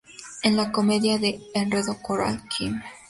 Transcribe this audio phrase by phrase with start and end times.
[0.41, 2.81] En la comedia de enredo coral "Km.